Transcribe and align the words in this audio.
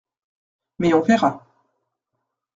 Mais 0.79 0.95
on 0.95 1.01
verra. 1.01 1.45